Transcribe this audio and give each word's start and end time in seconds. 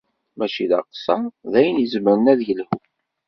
Mačči 0.37 0.65
d 0.69 0.71
aqeṣṣer, 0.77 1.23
d 1.51 1.53
ayen 1.59 1.81
izemren 1.83 2.31
ad 2.33 2.39
yelḥu. 2.47 2.79